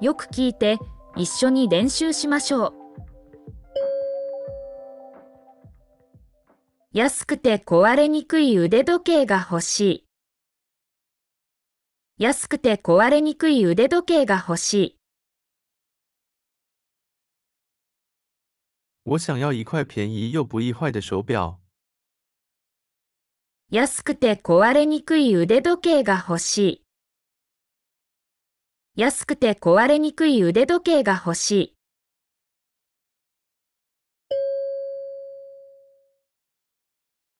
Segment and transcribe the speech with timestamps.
[0.00, 0.78] よく聞いて
[1.16, 2.74] 一緒に練習しましょう。
[6.92, 10.06] 安くて壊れにくい腕時計が欲しい。
[12.18, 14.98] 安くて壊れにくい腕時計が欲しい。
[19.04, 21.58] 我想要一块便宜又不易坏的手表。
[23.70, 26.83] 安くて壊れにくい腕時計が欲しい。
[28.96, 31.74] 安くて壊れにくい腕時計が欲しい。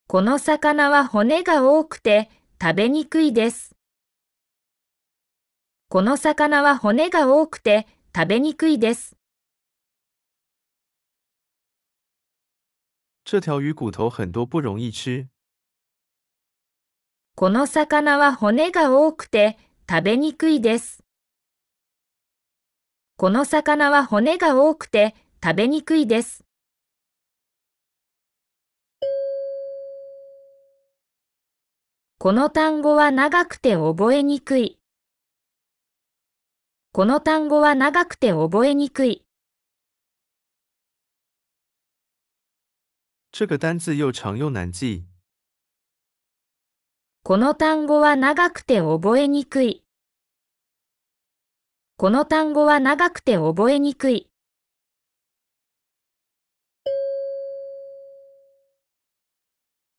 [0.09, 2.29] この魚は骨が多くて
[2.61, 3.77] 食べにくいです。
[5.89, 9.17] この魚は骨が多くて食べにくいです。
[13.25, 15.29] 这条鱼骨头很多，不容易吃。
[17.37, 19.57] この魚は骨が多くて
[19.89, 21.04] 食べにくいです。
[23.25, 26.45] この魚は骨が多くて食べにくいです。
[32.19, 34.79] この単語は長くて覚えにくい。
[36.93, 39.25] この単語は長くて覚えにくい。
[43.33, 45.05] 这个单字又长又难记。
[47.23, 49.84] この単語は長くて覚えにくい。
[52.05, 54.29] この単語は長くて覚えにくい。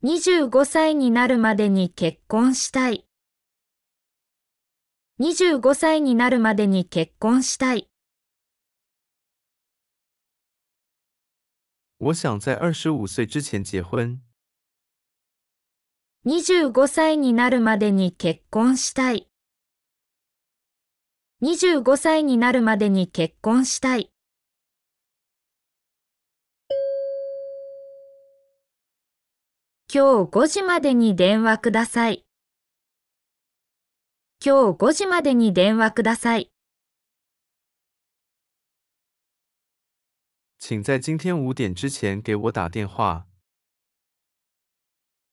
[0.04, 3.08] 25歳になるまでに結婚したい。
[5.20, 7.90] 25歳になるまでに結婚したい。
[11.98, 14.22] 我想在二十五岁之前结婚。
[16.28, 19.28] 25歳になるまでに結婚したい。
[21.46, 24.10] 25歳になるまでに結婚したい。
[29.94, 32.26] 今日5時までに電話ください。
[34.44, 36.50] 今日5時までに電話ください。
[40.58, 43.28] 请在今天五点之前给我打电话。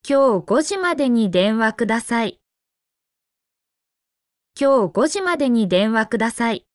[0.06, 2.41] 今日5時までに電話ください。
[4.60, 6.66] 今日5時までに電話ください。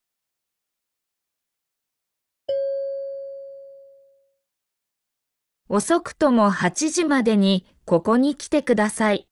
[5.69, 9.27] 遅くとも8時までにここに来てください。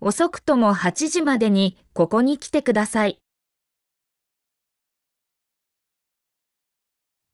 [0.00, 3.20] 遅くとも8時までにここに来てください。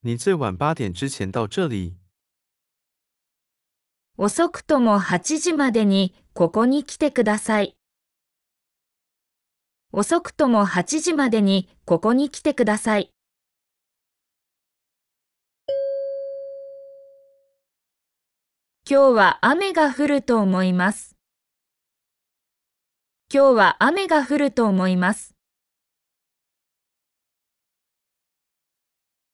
[0.03, 1.97] 你最晚八点之前到这里。
[4.19, 7.80] 遅くとも8時までにここに来てください。
[9.93, 13.11] 遅くとも8時までにここに来てください。
[18.89, 21.17] 今日は雨が降ると思います。
[23.33, 25.34] 今日は雨が降ると思います。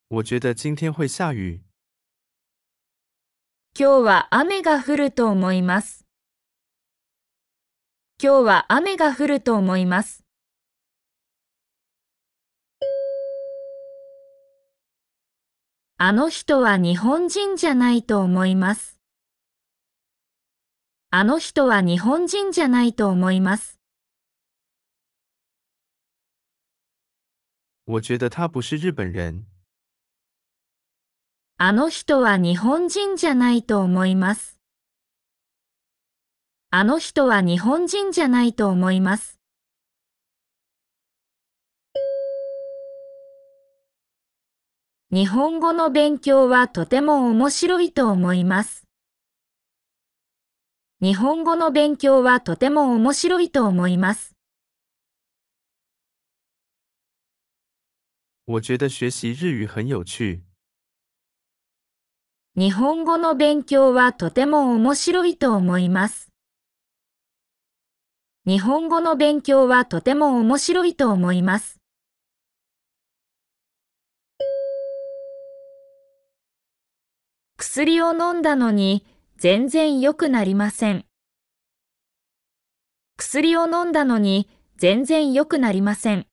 [0.09, 1.61] 我觉得今天会下雨。
[3.79, 6.07] 今日は雨が降ると思います。
[8.23, 10.26] 今日は雨が降ると思います。
[15.99, 18.99] あの人は日本人じゃないと思います。
[21.09, 23.81] あの人は日本人じゃないと思います。
[27.87, 29.47] 我觉得他不是日本人。
[31.57, 34.59] あの人は日本人じゃないと思います。
[36.69, 39.36] あの人は日本人じゃないと思います。
[45.13, 48.89] 日本語の勉強はとても面白いと思います。
[51.01, 54.35] 日本語の勉強はとても面白いと思います。
[58.47, 60.43] 我觉得学习日语很有趣。
[62.57, 66.33] 日本語の勉強はとても面白いと思います。
[68.45, 71.76] 日本語の勉強はとても面白いと思います。
[77.69, 79.05] 薬を飲んだのに
[79.39, 81.05] 全然良くなりません。
[83.17, 86.29] 薬を飲んだのに全然良くなりません。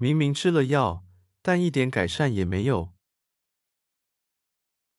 [0.00, 1.02] 明明吃了药，
[1.42, 2.94] 但一点改善也没有。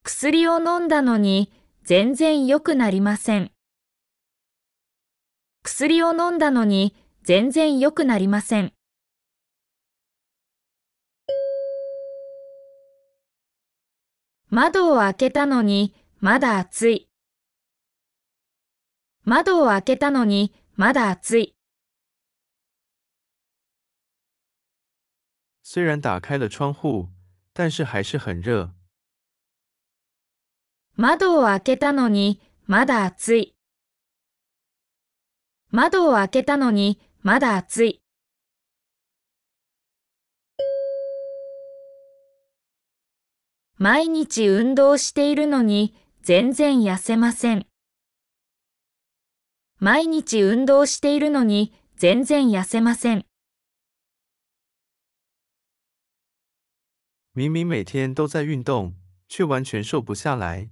[0.04, 3.52] 薬を飲んだのに全然良くなりません。
[5.64, 8.72] 薬を飲んだのに全然良くなりません。
[14.52, 17.08] 窓を開けたのにまだ暑い。
[19.24, 21.56] 窓を開けたのにまだ暑い。
[25.62, 27.10] 虽然打开了窗户，
[27.54, 28.72] 但是还是很热。
[30.96, 33.56] 窓を開けたのにまだ暑い。
[35.70, 38.02] 窓を開けたのにまだ暑い。
[43.82, 47.66] 毎日運動しているのに全然痩せません。
[49.78, 53.26] 毎日運動しているのに全然痩せません。
[57.34, 58.96] 明明每天都在运动，
[59.30, 60.70] 却完全瘦不下来。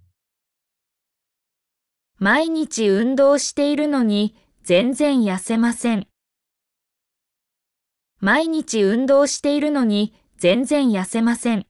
[2.19, 6.07] 毎日運動しているのに全然痩せません。
[8.19, 11.66] 毎日運動しているのに全然痩せません。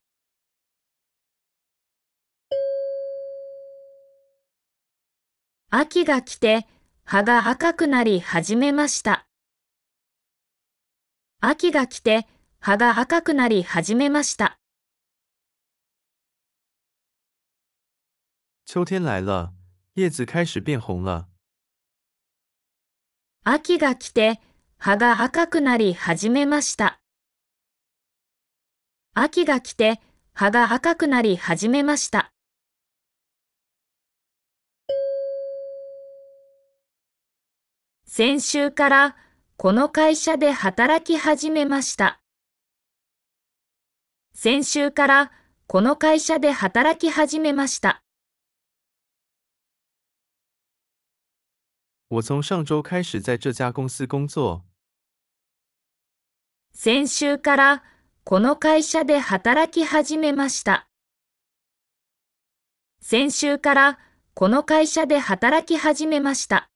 [5.70, 6.66] 秋が来て
[7.04, 9.28] 葉が赤くなり始めました。
[11.42, 12.26] 秋が来て
[12.62, 14.58] 葉が赤くなり始めました。
[18.66, 19.52] 秋天来了，
[19.94, 21.28] 叶子开始变红了。
[23.44, 24.40] 秋が来て
[24.78, 27.02] 葉が赤くなり始めました。
[29.14, 30.00] 秋が来て
[30.34, 32.32] 葉が赤くなり始めました。
[38.10, 39.16] 先週から
[39.58, 42.22] この会社で働き始めました。
[44.34, 45.32] 先週から
[45.68, 48.02] この会社で働き始めました。
[52.10, 54.62] 我从上周开始在这家公司工作。
[56.74, 57.84] 先週から
[58.24, 60.88] この会社で働き始めました。
[63.02, 64.00] 先週から
[64.34, 66.70] この会社で働き始めました。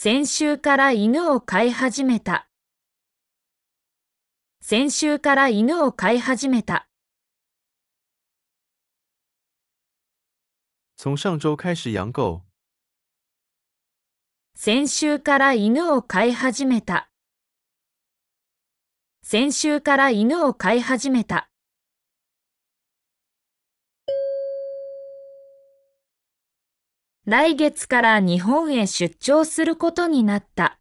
[0.00, 2.48] 先週から犬を飼い始めた。
[4.60, 6.88] 先週から犬を飼い始めた。
[10.96, 12.42] 从上周开始养狗。
[14.54, 17.10] 先週から犬を飼い始めた。
[19.24, 21.50] 先週から犬を飼い始めた。
[27.30, 30.78] 来月から日本へ出張することになった。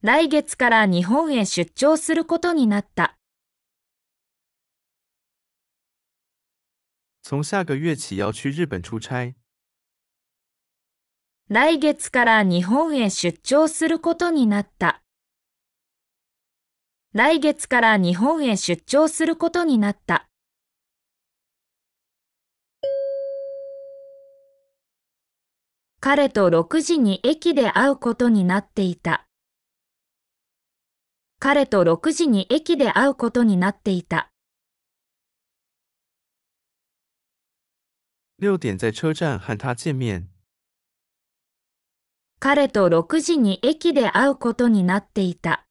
[0.00, 3.18] 来月から日本へ出張することになった。
[7.22, 9.34] 从下个月起要去日本出差。
[11.50, 15.02] 来月から日本へ出張することになった。
[17.12, 20.29] 来月から日本へ出張することになった。
[26.02, 29.26] 彼と6時に駅で会うことになっていた。
[31.38, 34.30] 彼と6時に駅で会うことになっていた。
[38.38, 40.30] 六点在车站和他见面。
[42.38, 45.66] 彼と6時に駅で会うことになっていた。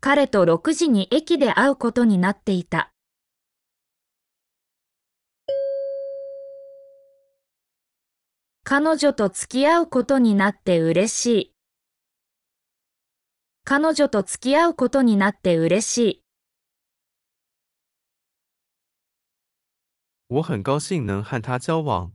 [0.00, 2.91] 彼と6時に駅で会うことになっていた。
[8.64, 11.54] 彼女と付き合うことになって嬉しい。
[13.64, 16.22] 彼女と付き合うことになって嬉しい。
[20.28, 22.12] 我很高兴能和他交往。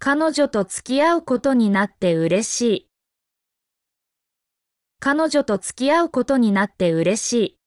[0.00, 2.88] 彼女と付き合うことになって嬉しい。
[4.98, 7.61] 彼女と付き合うことになって嬉しい。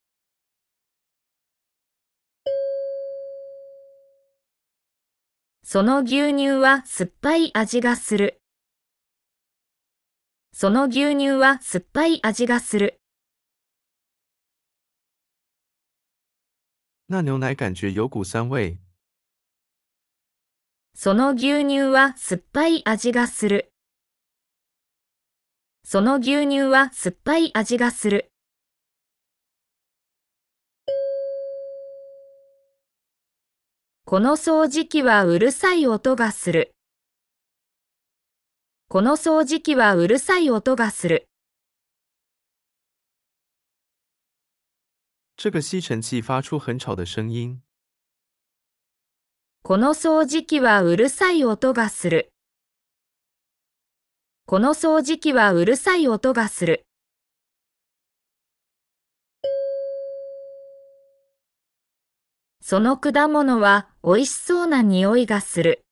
[5.75, 8.39] その牛乳は酸っぱい味がする。
[10.53, 13.01] その牛乳は酸っぱい味がする。
[17.09, 18.77] 那牛奶感觉有股酸味。
[20.93, 23.73] その牛乳は酸っぱい味がする。
[25.83, 28.31] その牛乳は酸っぱい味がする。
[34.15, 36.73] この掃除機はうるさい音がする。
[38.87, 41.27] この掃除機はうるさい音がする。
[45.35, 47.61] 这个吸尘器发出很吵的声音。
[49.63, 52.31] この掃除機はうるさい音がする。
[54.45, 56.85] この掃除機はうるさい音がする。
[62.67, 65.85] その果物は美味しそうな匂いがする。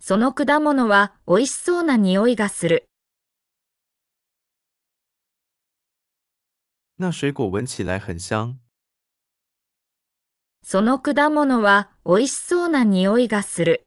[0.00, 2.88] その果物は美味しそうな匂いがする。
[6.98, 8.56] 那水果闻起来很香。
[10.64, 13.86] その果物は美味しそうな匂いがする。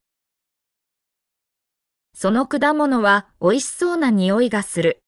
[2.14, 5.02] その果物は美味しそうな匂いがする。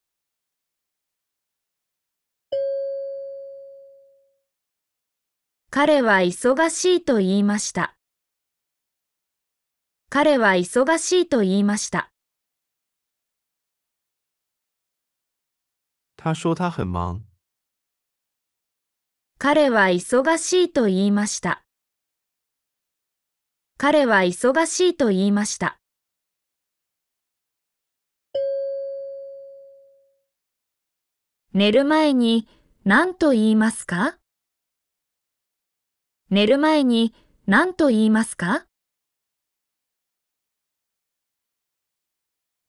[5.74, 7.96] 彼は忙しいと言いました。
[10.10, 12.12] 彼は忙しいと言いました。
[16.18, 17.22] 他说他很忙。
[19.40, 21.64] 彼は忙しいと言いました。
[23.78, 25.80] 彼は忙しいと言いました。
[31.54, 32.50] 寝る前に
[32.84, 34.21] 何と言いますか？
[36.34, 37.14] 寝る前に
[37.46, 38.66] 何と言いますか？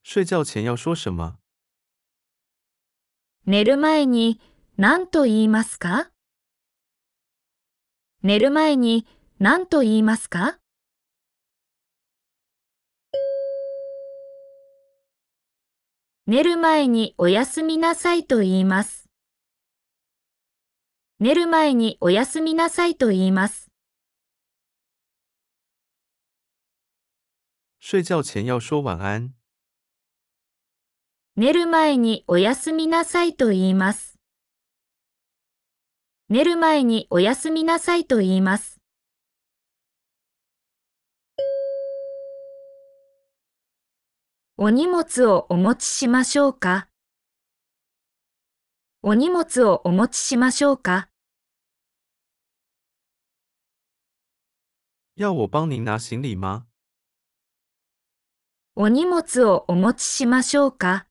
[0.03, 1.39] 睡觉前要说什么？
[3.47, 4.41] 寝る前に
[4.77, 6.11] 何と言いますか？
[8.25, 9.07] 寝る前に
[9.39, 10.59] 何と言いますか？
[16.27, 19.02] 寝る前におやすみなさいと言います。
[21.23, 23.71] 寝る前におやすみなさいと言います。
[27.81, 29.33] 睡觉前要说晚安。
[31.37, 34.19] 寝る前におやすみなさいと言います。
[36.29, 38.81] 寝る前におやすみなさいと言います。
[44.57, 46.89] お荷物をお持ちしましょうか？
[49.03, 51.11] お荷物をお持ちしましょうか？
[55.17, 56.67] 要我帮您拿行李吗？
[58.75, 61.07] お荷物をお持ちしましょうか？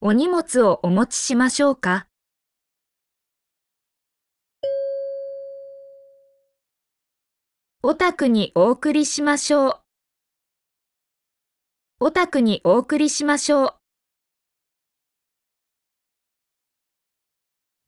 [0.00, 2.08] お荷物をお持ちしましょうか？
[7.82, 9.80] お宅にお送りしましょう。
[12.00, 13.74] お宅にお送りしましょう。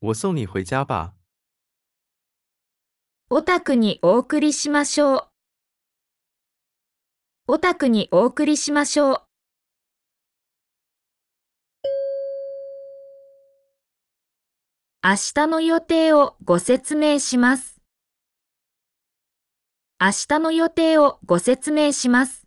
[0.01, 1.14] 我送你回家吧。
[3.27, 5.27] お宅にお送りしましょう。
[7.47, 9.21] お宅にお送りしましょう。
[15.03, 17.81] 明日の予定をご説明します。
[19.99, 22.45] 明日の予定をご説明します。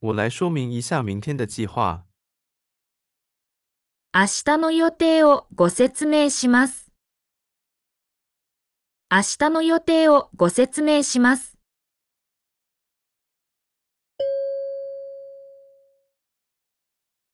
[0.00, 2.05] 我来说明一下明天的计划。
[4.18, 6.90] 明日の予定をご説明します。
[9.10, 11.58] 明日の予定をご説明します。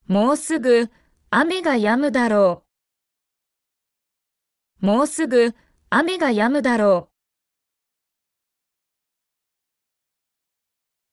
[0.09, 0.91] もうすぐ
[1.31, 2.65] 雨が止むだろ
[4.83, 4.85] う。
[4.85, 5.55] もうすぐ
[5.89, 7.11] 雨が止むだろ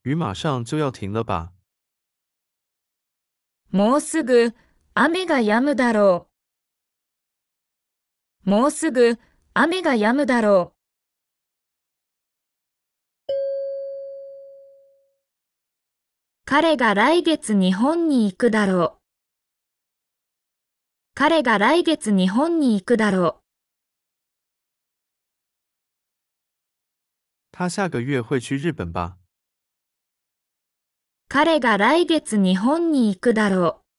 [0.04, 0.08] う。
[0.10, 1.52] 雨马上就要停了吧？
[3.70, 4.52] もうすぐ
[4.94, 6.26] 雨が止むだろ
[8.44, 8.50] う。
[8.50, 9.18] もうすぐ
[9.54, 10.80] 雨が止むだろう。
[16.44, 19.00] 彼が来月日本に行くだろう。
[21.14, 23.40] 彼が来月日本に行くだろう。
[27.52, 29.16] 他下个月会去日本吧？
[31.28, 33.89] 彼が来月日本に行くだろう。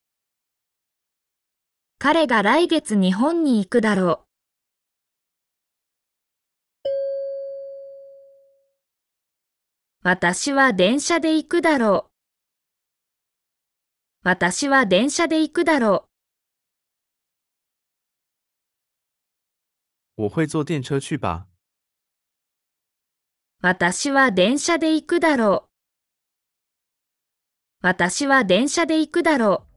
[2.03, 4.27] 彼が来月日本に行くだろう。
[10.01, 12.11] 私は電車で行くだろう。
[14.23, 16.07] 私は電車で行くだろ
[20.17, 20.23] う。
[20.23, 21.45] 我会坐電車去吧。
[23.61, 25.69] 私は電車で行くだろう。
[27.83, 29.70] 私は電車で行くだろう。